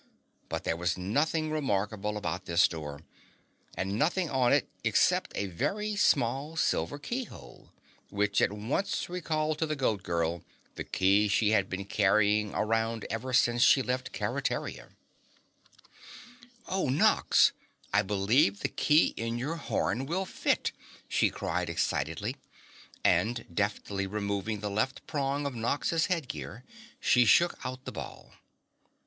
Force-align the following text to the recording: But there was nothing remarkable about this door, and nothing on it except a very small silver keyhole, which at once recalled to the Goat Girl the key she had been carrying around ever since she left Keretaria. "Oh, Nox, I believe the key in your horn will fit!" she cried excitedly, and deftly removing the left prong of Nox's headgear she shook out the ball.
But 0.49 0.63
there 0.63 0.75
was 0.75 0.97
nothing 0.97 1.51
remarkable 1.51 2.17
about 2.17 2.45
this 2.45 2.67
door, 2.67 3.01
and 3.77 3.99
nothing 3.99 4.31
on 4.31 4.51
it 4.51 4.67
except 4.83 5.31
a 5.35 5.45
very 5.45 5.95
small 5.95 6.55
silver 6.55 6.97
keyhole, 6.97 7.71
which 8.09 8.41
at 8.41 8.51
once 8.51 9.09
recalled 9.09 9.59
to 9.59 9.67
the 9.67 9.75
Goat 9.75 10.01
Girl 10.01 10.41
the 10.73 10.83
key 10.83 11.27
she 11.27 11.51
had 11.51 11.69
been 11.69 11.85
carrying 11.85 12.51
around 12.55 13.05
ever 13.11 13.31
since 13.31 13.61
she 13.61 13.83
left 13.83 14.11
Keretaria. 14.11 14.89
"Oh, 16.67 16.89
Nox, 16.89 17.51
I 17.93 18.01
believe 18.01 18.61
the 18.61 18.69
key 18.69 19.13
in 19.17 19.37
your 19.37 19.57
horn 19.57 20.07
will 20.07 20.25
fit!" 20.25 20.71
she 21.07 21.29
cried 21.29 21.69
excitedly, 21.69 22.37
and 23.03 23.45
deftly 23.53 24.07
removing 24.07 24.61
the 24.61 24.71
left 24.71 25.05
prong 25.05 25.45
of 25.45 25.53
Nox's 25.53 26.07
headgear 26.07 26.63
she 26.99 27.23
shook 27.23 27.59
out 27.63 27.85
the 27.85 27.91
ball. 27.91 28.31